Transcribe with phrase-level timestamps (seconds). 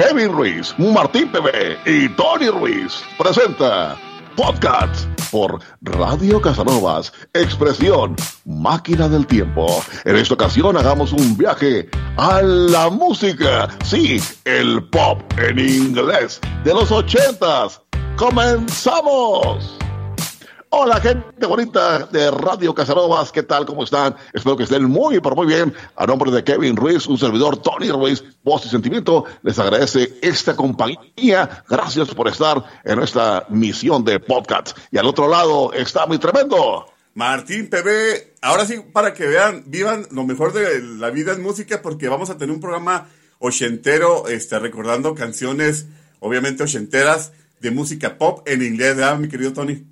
[0.00, 3.98] Kevin Ruiz, Martín PB y Tony Ruiz presenta
[4.34, 8.16] Podcast por Radio Casanovas, expresión
[8.46, 9.84] máquina del tiempo.
[10.06, 16.72] En esta ocasión hagamos un viaje a la música, sí, el pop en inglés de
[16.72, 17.82] los ochentas.
[18.16, 19.76] ¡Comenzamos!
[20.72, 23.66] Hola gente bonita de Radio Casanovas, ¿qué tal?
[23.66, 24.14] ¿Cómo están?
[24.32, 25.74] Espero que estén muy, pero muy bien.
[25.96, 30.54] A nombre de Kevin Ruiz, un servidor Tony Ruiz, voz y sentimiento, les agradece esta
[30.54, 31.64] compañía.
[31.68, 34.78] Gracias por estar en esta misión de podcast.
[34.92, 36.86] Y al otro lado está muy tremendo.
[37.14, 41.82] Martín PB, ahora sí, para que vean, vivan lo mejor de la vida en música,
[41.82, 43.08] porque vamos a tener un programa
[43.40, 45.86] ochentero, este, recordando canciones,
[46.20, 49.89] obviamente ochenteras, de música pop en inglés, ¿verdad, mi querido Tony?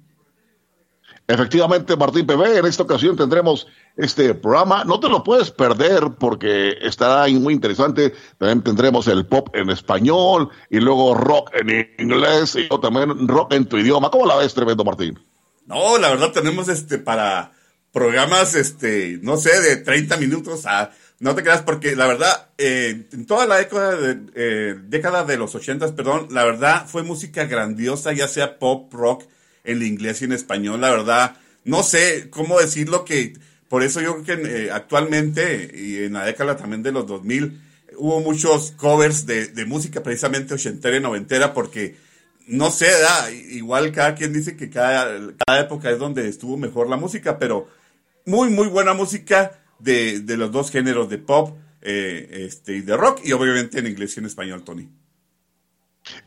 [1.31, 3.67] Efectivamente, Martín PB, en esta ocasión tendremos
[3.99, 4.85] este programa.
[4.85, 8.15] No te lo puedes perder porque estará muy interesante.
[8.39, 13.67] También tendremos el pop en español y luego rock en inglés y también rock en
[13.67, 14.11] tu idioma.
[14.11, 15.19] ¿Cómo la ves, tremendo Martín?
[15.67, 17.53] No, la verdad tenemos este para
[17.93, 20.93] programas, este, no sé, de 30 minutos a...
[21.21, 25.37] No te creas, porque la verdad, eh, en toda la década de, eh, década de
[25.37, 29.25] los 80, perdón, la verdad fue música grandiosa, ya sea pop, rock,
[29.69, 33.35] en inglés y en español, la verdad, no sé cómo decirlo que
[33.69, 37.61] por eso yo creo que eh, actualmente y en la década también de los 2000
[37.99, 41.97] hubo muchos covers de, música precisamente ochentera y noventera porque
[42.47, 46.89] no sé, da, igual cada quien dice que cada, cada época es donde estuvo mejor
[46.89, 47.69] la música, pero
[48.25, 52.97] muy, muy buena música de, de los dos géneros de pop eh, este, y de
[52.97, 54.89] rock y obviamente en inglés y en español, Tony.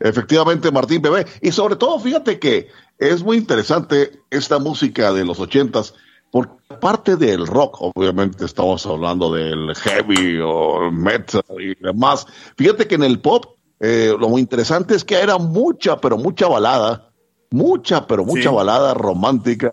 [0.00, 1.26] Efectivamente, Martín Bebé.
[1.40, 5.94] Y sobre todo, fíjate que es muy interesante esta música de los ochentas,
[6.30, 12.26] porque parte del rock, obviamente estamos hablando del heavy o metal y demás.
[12.56, 16.46] Fíjate que en el pop, eh, lo muy interesante es que era mucha, pero mucha
[16.48, 17.10] balada,
[17.50, 18.54] mucha, pero mucha Sí.
[18.54, 19.72] balada romántica.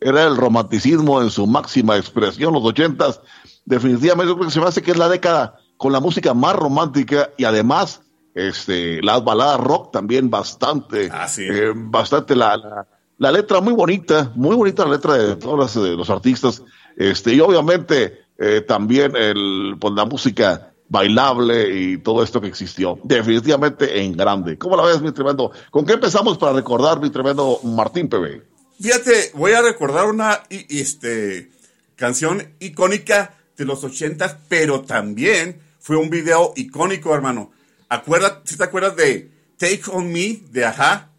[0.00, 3.20] Era el romanticismo en su máxima expresión, los ochentas.
[3.64, 6.54] Definitivamente yo creo que se me hace que es la década con la música más
[6.54, 8.02] romántica y además
[8.36, 11.42] este, las baladas rock también bastante, Ah, sí.
[11.42, 12.86] eh, bastante la, la,
[13.16, 16.62] la letra muy bonita, muy bonita la letra de todos los, de los artistas,
[16.96, 22.98] este, y obviamente eh, también el, pues, la música bailable y todo esto que existió,
[23.02, 24.58] definitivamente en grande.
[24.58, 25.50] ¿Cómo la ves, mi tremendo?
[25.70, 28.42] ¿Con qué empezamos para recordar, mi tremendo Martín PB?
[28.80, 31.50] Fíjate, voy a recordar una este,
[31.96, 37.50] canción icónica de los ochentas, pero también fue un video icónico, hermano.
[37.88, 41.10] Acuerda, si te acuerdas de Take On Me de Aja?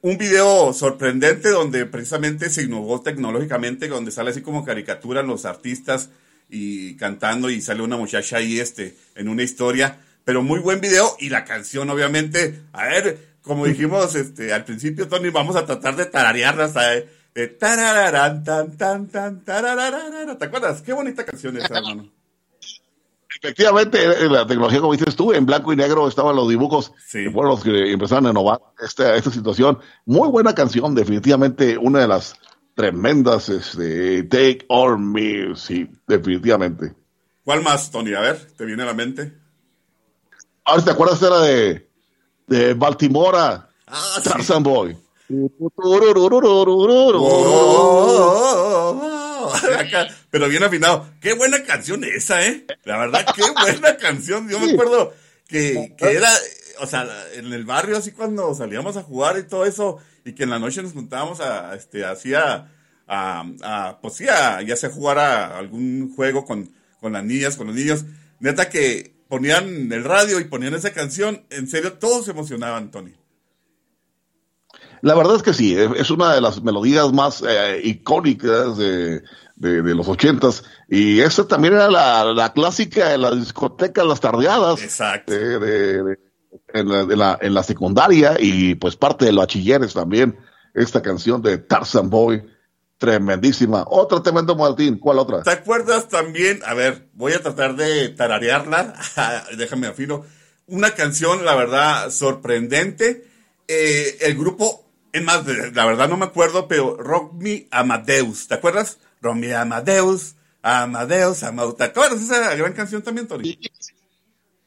[0.00, 6.10] Un video sorprendente donde precisamente se innovó tecnológicamente, donde sale así como caricatura los artistas
[6.48, 11.16] y cantando y sale una muchacha ahí este, en una historia, pero muy buen video
[11.18, 15.96] y la canción obviamente, a ver, como dijimos este, al principio, Tony, vamos a tratar
[15.96, 16.96] de tararearla hasta
[17.36, 19.40] eh, tarararán, tan, tan, tan.
[19.44, 20.82] ¿Te acuerdas?
[20.82, 22.10] Qué bonita canción esa, hermano.
[23.44, 27.24] Efectivamente, la tecnología, como dices tú, en blanco y negro estaban los dibujos, Sí.
[27.24, 29.78] que fueron los que empezaron a innovar esta, esta situación.
[30.06, 32.34] Muy buena canción, definitivamente una de las
[32.74, 36.94] tremendas, este, Take On Me, sí, definitivamente.
[37.44, 38.14] ¿Cuál más, Tony?
[38.14, 39.34] A ver, ¿te viene a la mente?
[40.64, 41.90] Ahora, ¿te acuerdas de la de,
[42.46, 43.68] de Baltimora?
[43.86, 44.28] Ah, sí.
[44.30, 44.96] Tarzan Boy.
[47.26, 49.03] Oh,
[49.78, 51.08] Acá, pero bien afinado.
[51.20, 52.66] Qué buena canción esa, ¿eh?
[52.84, 54.48] La verdad, qué buena canción.
[54.48, 55.14] Yo me acuerdo
[55.48, 56.30] que, que era,
[56.80, 60.44] o sea, en el barrio, así cuando salíamos a jugar y todo eso, y que
[60.44, 62.70] en la noche nos juntábamos a, este, así a,
[63.06, 66.70] a, a, pues sí, a, ya sea jugar a algún juego con,
[67.00, 68.04] con las niñas, con los niños.
[68.40, 73.14] Neta que ponían el radio y ponían esa canción, en serio, todos se emocionaban, Tony.
[75.04, 79.22] La verdad es que sí, es es una de las melodías más eh, icónicas de,
[79.56, 80.64] de, de los ochentas.
[80.88, 84.82] Y esta también era la, la clásica de la discoteca Las Tardeadas.
[84.82, 85.32] Exacto.
[85.32, 85.58] de-
[86.02, 86.18] de-
[86.72, 90.36] en, la, de la- en la secundaria y pues parte de los bachilleres también.
[90.72, 92.44] Esta canción de Tarzan Boy,
[92.98, 93.84] tremendísima.
[93.86, 95.42] Otra tremendo Martín, ¿cuál otra?
[95.42, 96.60] ¿Te acuerdas también?
[96.66, 98.94] A ver, voy a tratar de tararearla.
[99.58, 100.24] Déjame afino.
[100.66, 103.28] Una canción, la verdad, sorprendente.
[103.68, 108.48] Eh, el grupo, es más, la verdad no me acuerdo, pero Rock Me Amadeus.
[108.48, 108.98] ¿Te acuerdas?
[109.24, 111.76] Rock Me Amadeus, Amadeus, Amadeus.
[111.76, 113.58] ¿Te acuerdas esa gran canción también, Tori?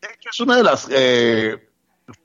[0.01, 1.69] De hecho, es una de las eh,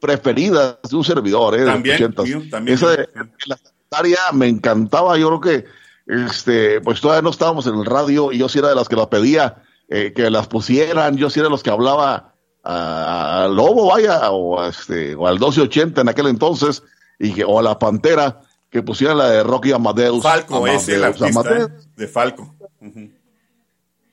[0.01, 1.59] preferidas de un servidor, ¿eh?
[1.61, 2.25] de los También, 80s.
[2.25, 2.77] mío, también.
[2.77, 3.09] Esa de
[3.47, 5.17] la secundaria me encantaba.
[5.19, 5.67] Yo creo que,
[6.07, 8.97] este, pues todavía no estábamos en el radio y yo sí era de las que
[8.97, 11.17] las pedía, eh, que las pusieran.
[11.17, 16.01] Yo sí era de los que hablaba al Lobo, vaya, o, este, o al 1280
[16.01, 16.83] en aquel entonces,
[17.19, 18.41] y que, o a la Pantera,
[18.73, 20.23] que pusieran la de Rocky Amadeus.
[20.23, 21.69] Falco, es el artista ¿eh?
[21.95, 22.57] de Falco.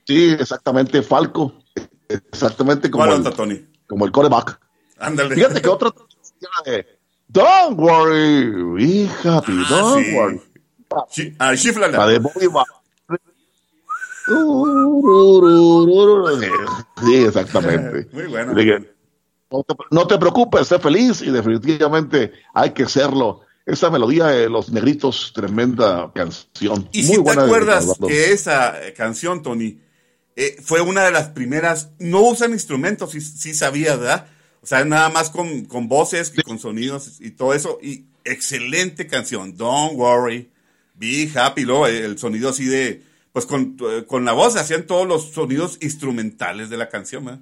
[0.06, 1.54] Sí, exactamente, Falco.
[2.10, 3.66] Exactamente como, el, Tony?
[3.88, 4.60] como el coreback.
[5.00, 5.36] Ándale.
[5.36, 5.94] Fíjate que otra
[6.66, 6.86] de
[7.30, 10.42] Don't worry, be happy, ah, don't worry.
[11.40, 11.54] ah,
[11.92, 12.50] La de Bobby
[17.06, 18.10] Sí, exactamente.
[18.14, 18.54] Muy bueno.
[19.92, 23.42] no, te, preocupes, sé feliz y definitivamente hay que serlo.
[23.70, 26.90] Esa melodía de Los Negritos, tremenda canción.
[26.92, 29.80] Y si te acuerdas que esa canción, Tony,
[30.36, 34.28] eh, fue una de las primeras, no usan instrumentos, sí, sí sabía, ¿verdad?
[34.64, 37.78] O sea, nada más con, con voces, con sonidos y todo eso.
[37.82, 40.50] Y excelente canción, Don't Worry,
[40.96, 43.78] Be Happy, luego el sonido así de, pues con,
[44.08, 47.42] con la voz hacían todos los sonidos instrumentales de la canción, ¿verdad?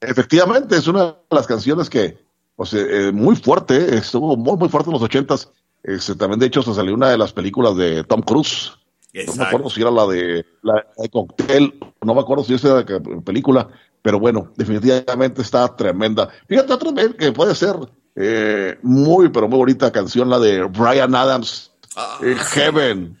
[0.00, 2.16] Efectivamente, es una de las canciones que,
[2.60, 5.48] pues, eh, muy fuerte, estuvo muy, muy fuerte en los ochentas.
[5.82, 8.72] Este, también, de hecho, se salió una de las películas de Tom Cruise.
[9.14, 12.82] No me acuerdo si era la de, la de Cocktail, no me acuerdo si esa
[12.82, 13.66] era la película,
[14.02, 16.28] pero bueno, definitivamente está tremenda.
[16.48, 17.76] Fíjate otra vez que puede ser
[18.14, 23.18] eh, muy, pero muy bonita canción, la de Brian Adams, ah, eh, Heaven.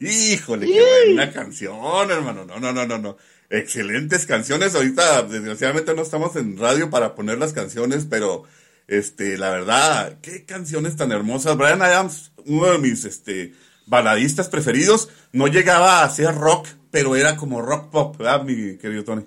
[0.00, 2.44] Híjole, qué buena canción, hermano.
[2.46, 3.16] No, no, no, no, no.
[3.48, 4.74] Excelentes canciones.
[4.74, 8.42] Ahorita, desgraciadamente, no estamos en radio para poner las canciones, pero
[8.98, 11.56] este, la verdad, qué canciones tan hermosas.
[11.56, 13.54] Brian Adams, uno de mis este,
[13.86, 19.02] baladistas preferidos, no llegaba a ser rock, pero era como rock pop, ¿verdad, mi querido
[19.04, 19.24] Tony?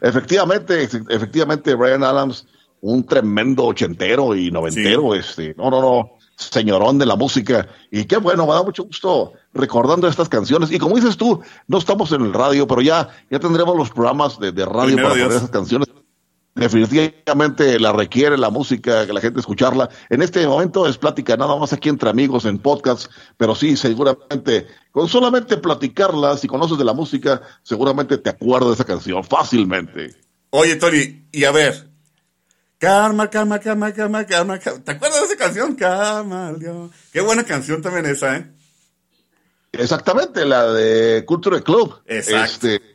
[0.00, 2.46] Efectivamente, efectivamente, Brian Adams,
[2.80, 7.68] un tremendo ochentero y noventero, este, no, no, no, señorón de la música.
[7.90, 10.70] Y qué bueno, me da mucho gusto recordando estas canciones.
[10.70, 14.38] Y como dices tú, no estamos en el radio, pero ya, ya tendremos los programas
[14.38, 15.88] de, radio para poner esas canciones.
[16.58, 19.88] Definitivamente la requiere la música, que la gente escucharla.
[20.10, 24.66] En este momento es plática nada más aquí entre amigos en podcast, pero sí, seguramente,
[24.90, 30.16] con solamente platicarla, si conoces de la música, seguramente te acuerdas de esa canción fácilmente.
[30.50, 31.88] Oye, Tony, y a ver,
[32.78, 35.74] Karma, karma, karma, karma, karma, ¿Te acuerdas de esa canción?
[35.74, 36.54] Karma,
[37.12, 38.46] Qué buena canción también esa, ¿eh?
[39.72, 42.00] Exactamente, la de Culture Club.
[42.06, 42.68] Exacto.
[42.68, 42.87] Este,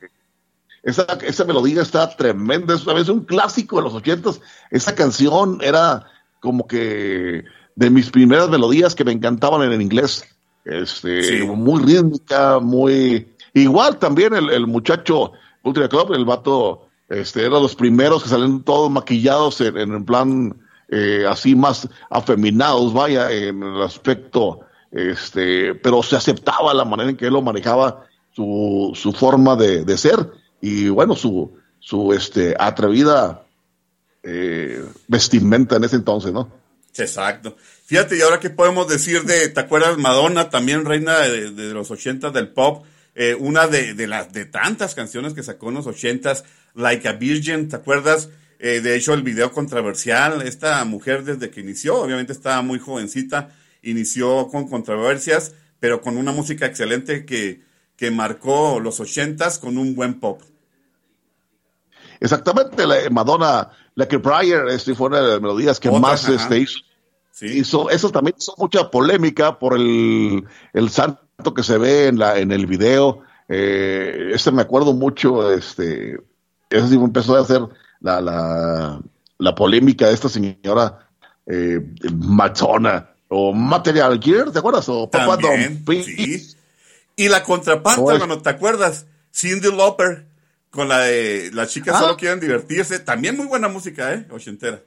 [0.84, 4.42] esa, esa melodía está tremenda, es, es un clásico de los ochentas.
[4.70, 6.06] Esa canción era
[6.40, 7.46] como que
[7.76, 10.26] de mis primeras melodías que me encantaban en el inglés.
[10.66, 17.60] Este, muy rítmica, muy igual también el, el muchacho Culture Club, el vato este, era
[17.60, 20.56] los primeros que salen todos maquillados en, en plan
[20.90, 27.18] eh, así más afeminados, vaya, en el aspecto, este, pero se aceptaba la manera en
[27.18, 30.32] que él lo manejaba, su, su forma de, de ser
[30.66, 33.46] y bueno, su, su este, atrevida
[34.24, 36.50] eh, vestimenta en ese entonces, ¿no?
[36.96, 37.58] Exacto.
[37.86, 41.92] Fíjate, y ahora qué podemos decir de, ¿te acuerdas Madonna, también reina de, de los
[41.92, 42.86] ochentas del pop?
[43.14, 46.46] Eh, una de, de, las de tantas canciones que sacó en los ochentas,
[46.76, 48.30] Like a Virgin, ¿te acuerdas?
[48.58, 53.54] Eh, de hecho, el video controversial, esta mujer desde que inició, obviamente estaba muy jovencita,
[53.82, 57.64] inició con controversias, pero con una música excelente que,
[57.98, 60.42] que marcó los ochentas con un buen pop.
[62.24, 66.58] Exactamente, la Madonna, la que Pryor este, fue una de las melodías que más este,
[66.58, 66.80] hizo.
[67.42, 67.90] hizo.
[67.90, 72.54] Eso también hizo mucha polémica por el, el santo que se ve en, la, en
[72.54, 76.18] el video, eh, este me acuerdo mucho, este,
[76.70, 77.62] ese sí empezó a hacer
[78.00, 79.02] la, la,
[79.38, 81.10] la polémica de esta señora
[81.46, 81.82] eh,
[83.28, 84.88] o Material Gear, ¿te acuerdas?
[84.88, 85.38] O Papa
[85.88, 86.56] sí.
[87.18, 89.08] Y la contraparte, no ¿te acuerdas?
[89.34, 90.32] Cindy Lauper
[90.74, 92.18] con la de las chicas solo ah.
[92.18, 94.28] quieren divertirse, también muy buena música, ¿eh?
[94.32, 94.82] Ochentera.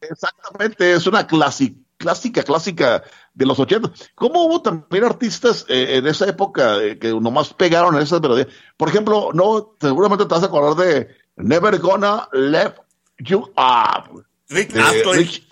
[0.00, 3.02] Exactamente, es una clásica clásica, clásica
[3.34, 3.92] de los 80.
[4.14, 8.48] ¿Cómo hubo también artistas eh, en esa época eh, que nomás pegaron esas melodías?
[8.76, 12.74] Por ejemplo, no, seguramente te vas a acordar de Never Gonna Let
[13.18, 14.24] You Up.
[14.48, 15.46] Rick Astley.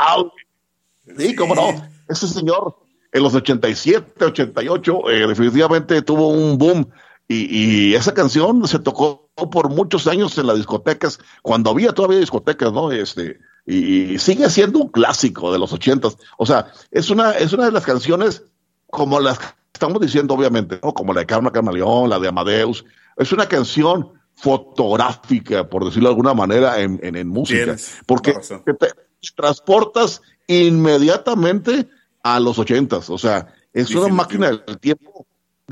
[1.17, 1.89] Sí, cómo no.
[2.09, 2.77] Ese señor
[3.13, 6.91] en los 87, 88, eh, definitivamente tuvo un boom.
[7.29, 12.19] Y, y, esa canción se tocó por muchos años en las discotecas, cuando había todavía
[12.19, 12.91] discotecas, ¿no?
[12.91, 16.17] Este, y, sigue siendo un clásico de los ochentas.
[16.37, 18.45] O sea, es una, es una de las canciones
[18.91, 20.93] como las que estamos diciendo, obviamente, ¿no?
[20.93, 22.85] como la de Carmen Camaleón, la de Amadeus.
[23.17, 27.77] Es una canción fotográfica, por decirlo de alguna manera, en, en, música.
[28.07, 28.89] porque te,
[29.37, 31.89] transportas inmediatamente
[32.23, 33.11] a los ochentas.
[33.11, 35.27] O sea, es una máquina del tiempo,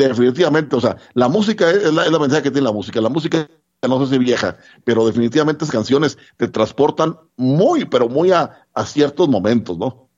[0.09, 0.77] definitivamente.
[0.77, 3.01] O sea, la música es la, mensaje que tiene la música.
[3.01, 3.49] La música
[3.83, 8.85] no sé si vieja, pero definitivamente esas canciones te transportan muy, pero muy a, a
[8.85, 10.11] ciertos momentos, ¿no?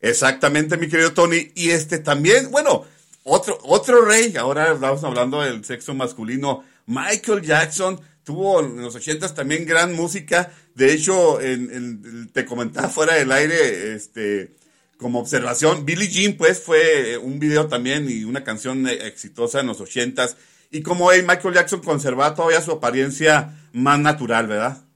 [0.00, 1.50] Exactamente, mi querido Tony.
[1.54, 2.84] Y este también, bueno,
[3.24, 9.34] otro, otro rey, ahora estamos hablando del sexo masculino, Michael Jackson, tuvo en los ochentas
[9.34, 10.52] también gran música.
[10.74, 14.54] De hecho, en, te comentaba fuera del aire, este,
[14.98, 19.80] como observación, Billie Jean, pues, fue un video también y una canción exitosa en los
[19.80, 20.36] ochentas.
[20.70, 24.86] Y como hey, Michael Jackson conservaba todavía su apariencia más natural, ¿verdad?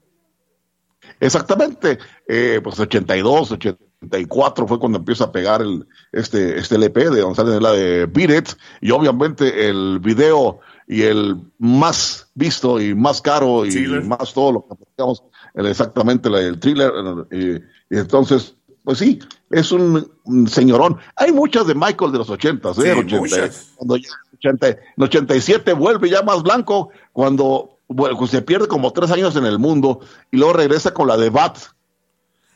[1.19, 1.99] Exactamente.
[2.27, 7.61] Eh, pues 82, 84 fue cuando empieza a pegar el, este, este LP de González,
[7.61, 8.49] la de Beat It,
[8.81, 14.67] y obviamente el video y el más visto y más caro y más todo lo
[14.67, 16.91] que aplicamos, exactamente el thriller,
[17.31, 17.61] y,
[17.95, 19.19] entonces, pues sí,
[19.49, 20.09] es un,
[20.47, 20.97] señorón.
[21.15, 22.93] Hay muchas de Michael de los 80, ¿eh?
[22.93, 28.91] 80, cuando ya, 80, en 87 vuelve ya más blanco, cuando bueno, se pierde como
[28.91, 29.99] tres años en el mundo
[30.31, 31.57] y luego regresa con la de Bat.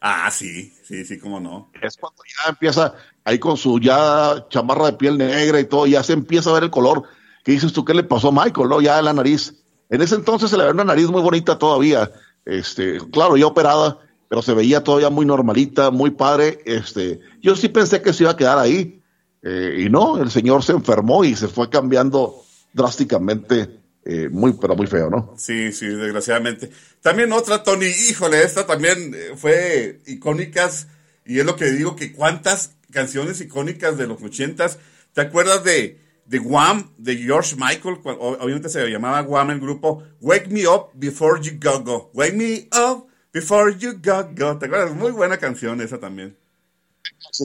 [0.02, 1.72] Ah, sí, sí, sí, cómo no.
[1.82, 6.04] Es cuando ya empieza ahí con su ya chamarra de piel negra y todo, ya
[6.04, 7.04] se empieza a ver el color.
[7.44, 7.84] ¿Qué dices tú?
[7.84, 8.70] ¿Qué le pasó a Michael?
[8.70, 9.54] No, ya la nariz.
[9.90, 12.12] En ese entonces se le veía una nariz muy bonita todavía.
[12.46, 16.60] Este, claro, ya operada, pero se veía todavía muy normalita, muy padre.
[16.66, 19.02] Este, yo sí pensé que se iba a quedar ahí.
[19.42, 22.42] Eh, y no, el señor se enfermó y se fue cambiando
[22.74, 25.34] drásticamente eh, muy, pero muy feo, ¿no?
[25.38, 26.70] Sí, sí, desgraciadamente.
[27.02, 30.88] También otra, Tony, híjole, esta también eh, fue icónicas,
[31.26, 34.78] y es lo que digo, que cuántas canciones icónicas de los ochentas,
[35.14, 37.98] ¿te acuerdas de, de Wham, de George Michael?
[38.04, 42.68] Obviamente se llamaba Wham el grupo, Wake Me Up Before You Go Go, Wake Me
[42.80, 44.96] Up Before You Go Go, ¿te acuerdas?
[44.96, 46.38] Muy buena canción esa también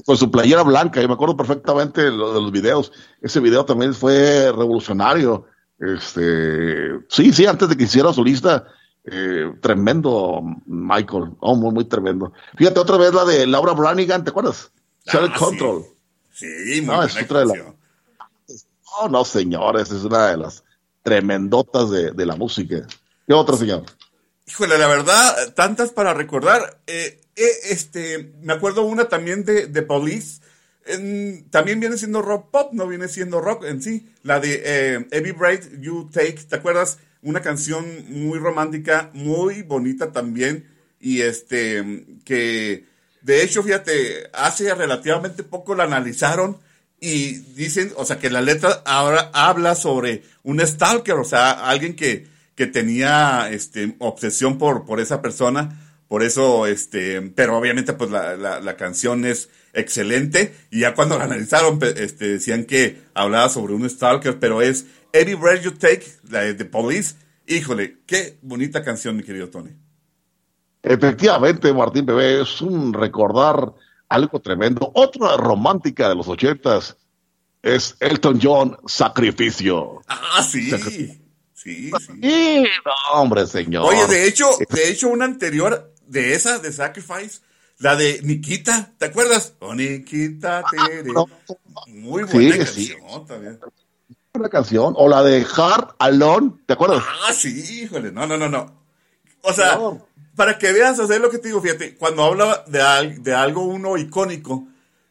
[0.04, 2.92] con su playera blanca, y me acuerdo perfectamente de los videos.
[3.20, 5.46] Ese video también fue revolucionario.
[5.78, 8.66] Este, sí, sí, antes de que hiciera su lista,
[9.04, 12.32] eh, tremendo Michael, oh, muy, muy tremendo.
[12.56, 14.70] Fíjate otra vez la de Laura Branigan, ¿te acuerdas?
[15.08, 15.84] Ah, Control.
[16.32, 17.74] Sí, muy no, es otra de la...
[19.00, 20.62] Oh, no, señores, es una de las
[21.02, 22.86] tremendotas de, de la música.
[23.26, 23.84] ¿Qué otra, señor?
[24.50, 26.80] Híjole, la verdad, tantas para recordar.
[26.88, 30.40] Eh, eh, este, me acuerdo una también de, de Police,
[31.50, 34.10] también viene siendo rock pop, no viene siendo rock en sí.
[34.24, 36.98] La de eh, Every Breath You Take, ¿te acuerdas?
[37.22, 40.66] Una canción muy romántica, muy bonita también.
[40.98, 42.86] Y este, que
[43.22, 46.58] de hecho, fíjate, hace relativamente poco la analizaron
[46.98, 51.94] y dicen, o sea, que la letra ahora habla sobre un stalker, o sea, alguien
[51.94, 52.26] que,
[52.60, 55.80] que tenía este, obsesión por, por esa persona.
[56.08, 60.54] Por eso, este, pero obviamente, pues la, la, la canción es excelente.
[60.70, 65.32] Y ya cuando la analizaron, este, decían que hablaba sobre un stalker, pero es Every
[65.36, 67.14] Breath You Take, la de The Police.
[67.46, 69.70] Híjole, qué bonita canción, mi querido Tony.
[70.82, 73.72] Efectivamente, Martín Bebé, es un recordar
[74.10, 74.92] algo tremendo.
[74.94, 76.98] Otra romántica de los ochentas
[77.62, 80.02] es Elton John, Sacrificio.
[80.08, 81.19] Ah, sí.
[81.62, 82.64] Sí, sí.
[83.12, 83.84] hombre, señor.
[83.84, 87.40] Oye, de hecho, de hecho, una anterior de esa, de Sacrifice,
[87.78, 89.54] la de Nikita, ¿te acuerdas?
[89.58, 91.24] Oh, Nikita, ah,
[91.86, 93.60] Muy buena canción también.
[94.32, 94.94] Una canción.
[94.96, 97.04] O la de Hard Alone, ¿te acuerdas?
[97.28, 98.10] Ah, sí, híjole.
[98.10, 98.80] No, no, no, no.
[99.42, 99.78] O sea,
[100.36, 103.98] para que veas, hacer lo que te digo, fíjate, cuando habla de, de algo uno
[103.98, 104.66] icónico,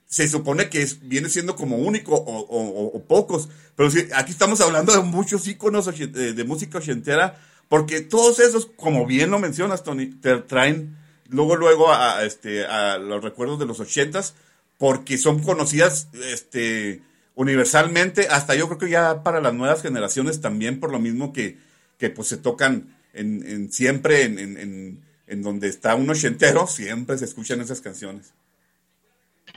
[0.09, 3.47] se supone que es, viene siendo como único o, pocos.
[3.75, 7.39] Pero sí, aquí estamos hablando de muchos íconos de, de música ochentera,
[7.69, 10.97] porque todos esos, como bien lo mencionas, Tony, te traen
[11.29, 14.33] luego, luego a, este, a los recuerdos de los ochentas,
[14.79, 17.01] porque son conocidas este,
[17.35, 21.57] universalmente, hasta yo creo que ya para las nuevas generaciones también, por lo mismo que,
[21.99, 27.17] que pues se tocan en, en siempre en, en, en, donde está un ochentero, siempre
[27.17, 28.33] se escuchan esas canciones.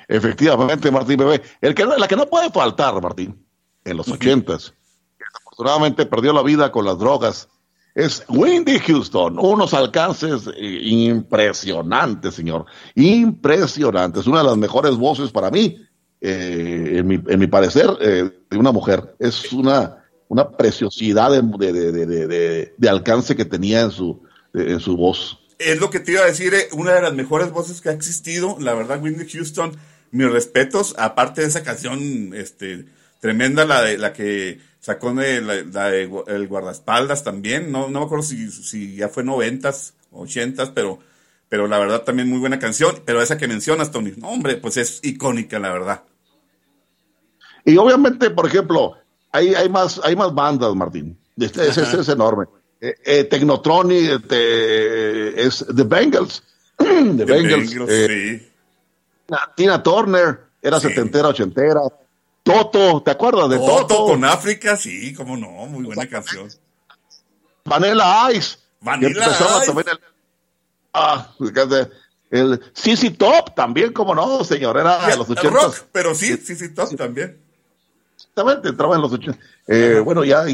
[0.09, 1.43] Efectivamente, Martín Bebé.
[1.61, 3.45] El que, la que no puede faltar, Martín,
[3.85, 4.75] en los ochentas,
[5.19, 7.49] que desafortunadamente perdió la vida con las drogas,
[7.95, 15.51] es Wendy Houston, unos alcances eh, impresionantes, señor, impresionantes, una de las mejores voces para
[15.51, 15.79] mí,
[16.21, 19.15] eh, en, mi, en, mi, parecer, eh, de una mujer.
[19.19, 24.23] Es una, una preciosidad de, de, de, de alcance que tenía en su,
[24.55, 25.39] en su voz.
[25.59, 28.57] Es lo que te iba a decir, una de las mejores voces que ha existido,
[28.59, 29.77] la verdad, Wendy Houston,
[30.13, 32.85] mis respetos, aparte de esa canción este,
[33.21, 38.25] tremenda, la, de, la que sacó de la, el guardaespaldas también, no, no me acuerdo
[38.25, 40.99] si, si ya fue noventas, ochentas, pero,
[41.49, 44.77] pero la verdad también muy buena canción, pero esa que mencionas, Tony, no, hombre, pues
[44.77, 46.03] es icónica, la verdad.
[47.65, 48.97] Y obviamente, por ejemplo,
[49.31, 51.17] hay, hay, más, hay más bandas, Martín.
[51.39, 52.47] Este, es, es, enorme.
[52.81, 56.43] eh, eh, Technotronic, este, es The Bengals.
[56.77, 57.75] The, Bengals.
[57.89, 58.52] eh, sí.
[59.57, 60.89] Tina Turner, era Sí.
[60.89, 61.81] setentera, ochentera.
[62.43, 64.07] Toto, ¿te acuerdas de Toto Toto?
[64.07, 66.49] con África, sí, cómo no, muy buena canción.
[67.65, 68.59] Vanilla Ice.
[68.81, 69.67] Vanilla Ice.
[69.67, 70.01] también el,
[70.93, 71.33] ah,
[72.31, 75.63] el CC Top también, como no, señor, era de los El ochentas.
[75.63, 77.41] rock, pero sí, sí, sí, top también.
[78.17, 79.41] Exactamente, entraba en los ochentas.
[79.69, 80.45] Eh, bueno, ya,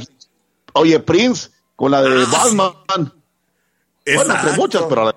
[0.75, 3.13] oye, Prince, con la de Ah, Batman.
[4.15, 5.15] Bueno, entre muchas, pero la-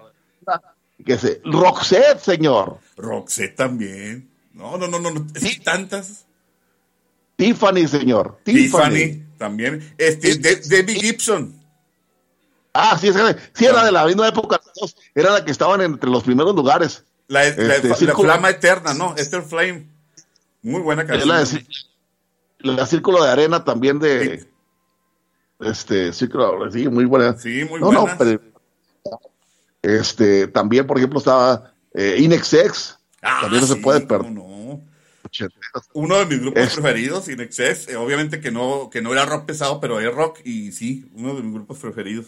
[1.04, 2.80] que se, Roxette, señor.
[2.98, 4.30] Roxette también.
[4.54, 5.60] No, no, no, no, no, Sí.
[5.60, 6.26] tantas.
[7.36, 8.38] Tiffany, señor.
[8.44, 9.24] Tiffany, Tiffany.
[9.38, 9.94] también.
[9.98, 11.60] Este, de, Debbie Gibson.
[12.74, 14.62] Ah, sí, es que- sí, era de la misma época.
[15.16, 17.04] Era la que estaban entre los primeros lugares.
[17.28, 19.16] La, la- Este, la flama eterna, ¿no?
[19.18, 19.88] Esther Flame.
[20.62, 21.28] Muy buena canción.
[21.30, 24.46] la de, Círculo de Arena también de.
[25.60, 27.38] Este, Círculo, sí, muy buena.
[27.38, 28.02] Sí, muy no, buena.
[28.02, 28.40] No, pero,
[29.82, 32.98] este, también, por ejemplo, estaba eh, Inexex.
[33.22, 34.32] Ah, también no se puede perder.
[34.32, 34.82] no.
[35.94, 37.88] Uno de mis grupos Es- preferidos, In Excess.
[37.88, 40.40] eh, obviamente que no, que no era rock pesado, pero es rock.
[40.44, 42.26] Y sí, uno de mis grupos preferidos.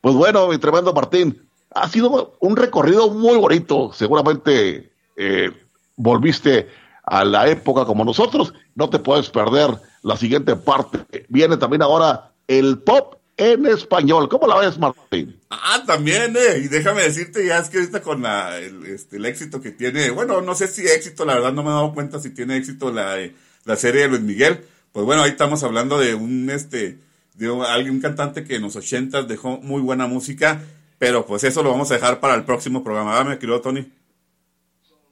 [0.00, 3.92] Pues bueno, mi tremendo Martín, ha sido un recorrido muy bonito.
[3.92, 5.50] Seguramente eh,
[5.96, 6.68] volviste
[7.04, 8.54] a la época como nosotros.
[8.74, 9.70] No te puedes perder
[10.02, 11.26] la siguiente parte.
[11.28, 14.28] Viene también ahora el pop en español.
[14.28, 15.38] ¿Cómo la ves, Martín?
[15.50, 16.58] Ah, también, eh.
[16.58, 20.10] Y déjame decirte, ya es que ahorita con la, el, este, el éxito que tiene,
[20.10, 22.90] bueno, no sé si éxito, la verdad no me he dado cuenta si tiene éxito
[22.92, 24.64] la, eh, la serie de Luis Miguel.
[24.92, 26.98] Pues bueno, ahí estamos hablando de un, este,
[27.34, 30.62] de alguien, un cantante que en los ochentas dejó muy buena música,
[30.98, 33.92] pero pues eso lo vamos a dejar para el próximo programa, ¿verdad, mi querido Tony?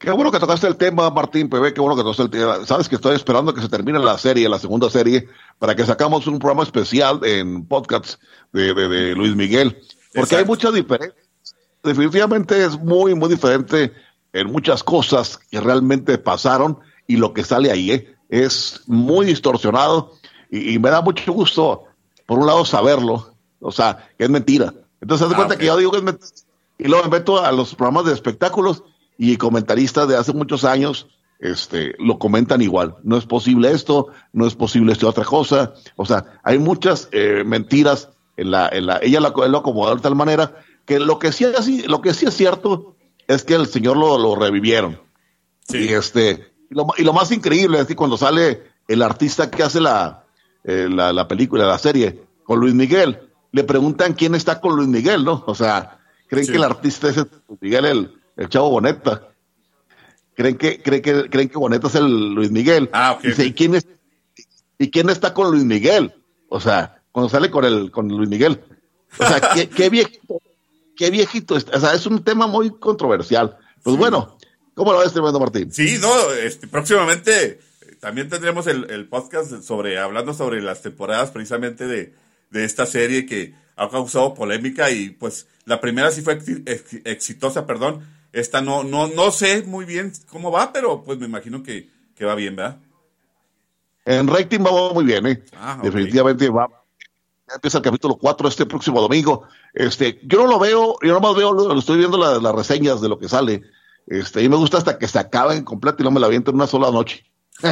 [0.05, 2.67] Qué bueno que tocaste el tema, Martín PB, qué bueno que tocaste el tema.
[2.67, 6.27] Sabes que estoy esperando que se termine la serie, la segunda serie, para que sacamos
[6.27, 8.19] un programa especial en podcasts
[8.53, 9.73] de, de- de Luis Miguel.
[10.15, 10.47] Porque hay Exacto.
[10.47, 11.25] muchas diferencias.
[11.83, 13.93] Definitivamente es muy, muy diferente
[14.33, 18.15] en muchas cosas que realmente pasaron y lo que sale ahí ¿eh?
[18.29, 20.13] es muy distorsionado
[20.51, 21.85] y, y me da mucho gusto,
[22.27, 24.73] por un lado, saberlo, o sea, que es mentira.
[25.01, 26.29] Entonces, haz de Ah, cuenta que yo digo que es mentira
[26.79, 28.83] y luego me meto a los programas de espectáculos
[29.19, 32.97] y comentaristas de hace muchos años este, lo comentan igual.
[33.03, 35.75] No es posible esto, no es posible esta otra cosa.
[35.97, 40.01] O sea, hay muchas eh, mentiras en la, en la, ella lo, lo acomodó de
[40.03, 40.55] tal manera
[40.87, 42.97] que lo que sí es, lo que sí es cierto
[43.27, 45.01] es que el señor lo, lo revivieron.
[45.69, 45.79] Sí.
[45.79, 49.63] Y este, y lo, y lo más increíble es que cuando sale el artista que
[49.63, 50.25] hace la,
[50.65, 53.19] eh, la, la película, la serie, con Luis Miguel,
[53.53, 55.43] le preguntan quién está con Luis Miguel, ¿no?
[55.47, 55.99] O sea,
[56.29, 56.53] creen Sí.
[56.53, 59.29] que el artista es Luis Miguel, el, el chavo Boneta.
[60.35, 62.91] Creen que, creen que, creen que Boneta es el Luis Miguel.
[62.93, 63.45] Ah, ok, Dice.
[63.47, 63.87] ¿y quién es,
[64.79, 66.13] y quién está con Luis Miguel?
[66.49, 68.61] O sea, cuando sale con el, con Luis Miguel.
[69.19, 70.41] O sea, qué, qué viejito,
[70.97, 71.57] qué viejito.
[71.57, 73.57] es- O sea, es un tema muy controversial.
[73.85, 73.99] Pues Sí.
[74.01, 74.37] bueno,
[74.75, 75.71] ¿cómo lo ves, tremendo Martín?
[75.73, 77.59] Sí, no, este, próximamente eh,
[78.01, 82.13] también tendremos el, el podcast sobre, hablando sobre las temporadas precisamente de,
[82.51, 87.01] de esta serie que ha causado polémica y pues la primera sí fue exi- ex-
[87.07, 88.05] exitosa, perdón.
[88.35, 92.25] Esta no, no, no sé muy bien cómo va, pero pues me imagino que, que
[92.25, 92.79] va bien, ¿verdad?
[94.05, 95.45] En rating va muy bien, ¿eh?
[95.57, 95.79] Ah.
[95.81, 96.69] Definitivamente va.
[97.49, 99.47] Ya empieza el capítulo 4 este próximo domingo.
[99.73, 103.09] Este, yo no lo veo, yo nomás veo, lo, estoy viendo la- las reseñas de
[103.09, 103.63] lo que sale.
[104.09, 106.51] Este, y me gusta hasta que se acabe en completo y no me la aviento
[106.51, 107.25] en una sola noche.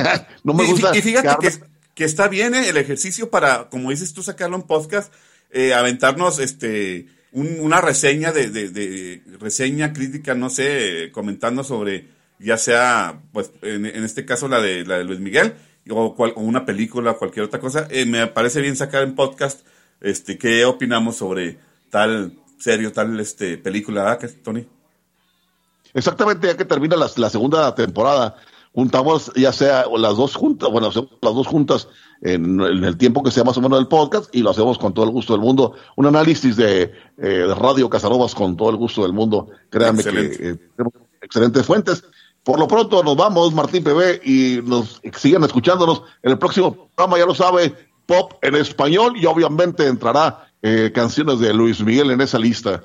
[0.44, 0.96] no me gusta.
[0.96, 1.64] Y, fíjate que,
[1.96, 5.12] que está bien eh, el ejercicio para, como dices tú, sacarlo en podcast,
[5.51, 12.57] eh, aventarnos este un- una reseña de, de- reseña crítica, no sé, comentando sobre ya
[12.59, 15.55] sea, pues en, en este caso la de la de Luis Miguel
[15.90, 17.87] o, cual- una película cualquier otra cosa.
[17.90, 19.66] Eh, me parece bien sacar en podcast
[20.01, 21.59] este qué opinamos sobre
[21.90, 24.66] tal serio, tal este película, ¿verdad, Tony?
[25.95, 28.37] Exactamente, ya que termina la, la segunda temporada,
[28.72, 31.88] juntamos ya sea las dos juntas, bueno, hacemos las dos juntas
[32.22, 34.94] en, en el tiempo que sea más o menos del podcast y lo hacemos con
[34.94, 35.74] todo el gusto del mundo.
[35.96, 39.48] Un análisis de, eh, de Radio Casanovas con todo el gusto del mundo.
[39.70, 40.37] Créanme Excelente.
[40.38, 42.04] que eh, tenemos excelentes fuentes.
[42.42, 46.02] Por lo pronto nos vamos, Martín PB, y nos sigan escuchándonos.
[46.22, 47.74] En el próximo programa, ya lo sabe,
[48.06, 52.85] pop en español y obviamente entrará eh, canciones de Luis Miguel en esa lista.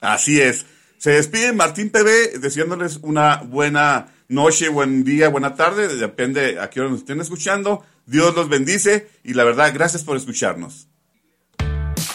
[0.00, 0.66] Así es.
[0.98, 5.88] Se despide Martín PB deseándoles una buena noche, buen día, buena tarde.
[5.96, 7.84] Depende a qué hora nos estén escuchando.
[8.06, 10.88] Dios los bendice y la verdad, gracias por escucharnos.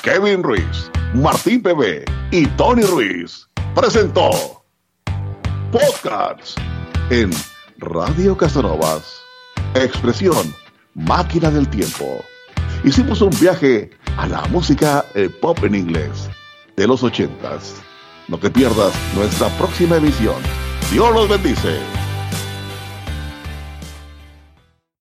[0.01, 4.63] Kevin Ruiz, Martín PB y Tony Ruiz presentó
[5.71, 6.58] Podcast
[7.10, 7.30] en
[7.77, 9.21] Radio Casanovas.
[9.75, 10.53] Expresión
[10.95, 12.23] Máquina del Tiempo.
[12.84, 15.06] Hicimos un viaje a la música
[15.41, 16.30] pop en inglés
[16.75, 17.75] de los ochentas.
[18.27, 20.41] No te pierdas nuestra próxima emisión.
[20.91, 21.96] Dios los bendice.